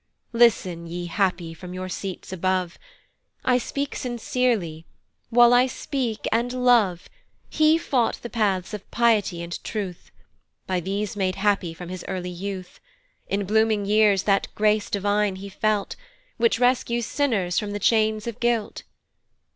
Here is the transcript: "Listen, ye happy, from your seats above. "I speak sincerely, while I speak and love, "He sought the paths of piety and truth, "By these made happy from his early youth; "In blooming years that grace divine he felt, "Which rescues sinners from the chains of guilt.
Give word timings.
"Listen, 0.33 0.87
ye 0.87 1.05
happy, 1.05 1.53
from 1.53 1.75
your 1.75 1.87
seats 1.87 2.33
above. 2.33 2.79
"I 3.45 3.59
speak 3.59 3.95
sincerely, 3.95 4.87
while 5.29 5.53
I 5.53 5.67
speak 5.67 6.27
and 6.31 6.51
love, 6.51 7.07
"He 7.51 7.77
sought 7.77 8.15
the 8.23 8.27
paths 8.31 8.73
of 8.73 8.89
piety 8.89 9.43
and 9.43 9.63
truth, 9.63 10.09
"By 10.65 10.79
these 10.79 11.15
made 11.15 11.35
happy 11.35 11.71
from 11.75 11.89
his 11.89 12.03
early 12.07 12.31
youth; 12.31 12.79
"In 13.27 13.45
blooming 13.45 13.85
years 13.85 14.23
that 14.23 14.47
grace 14.55 14.89
divine 14.89 15.35
he 15.35 15.49
felt, 15.49 15.95
"Which 16.37 16.57
rescues 16.59 17.05
sinners 17.05 17.59
from 17.59 17.69
the 17.69 17.77
chains 17.77 18.25
of 18.25 18.39
guilt. 18.39 18.81